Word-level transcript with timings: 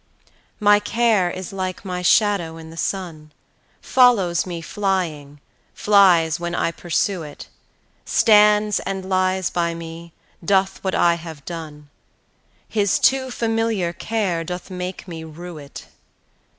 My 0.59 0.79
care 0.79 1.29
is 1.29 1.53
like 1.53 1.85
my 1.85 2.01
shadow 2.01 2.57
in 2.57 2.71
the 2.71 2.75
sun— 2.75 3.31
Follows 3.83 4.47
me 4.47 4.59
flying, 4.59 5.39
flies 5.75 6.39
when 6.39 6.55
I 6.55 6.71
pursue 6.71 7.21
it, 7.21 7.47
Stands, 8.03 8.79
and 8.79 9.07
lies 9.07 9.51
by 9.51 9.75
me, 9.75 10.11
doth 10.43 10.83
what 10.83 10.95
I 10.95 11.17
have 11.21 11.45
done; 11.45 11.91
His 12.67 12.97
too 12.97 13.29
familiar 13.29 13.93
care 13.93 14.43
doth 14.43 14.71
make 14.71 15.07
me 15.07 15.23
rue 15.23 15.59
it. 15.59 15.85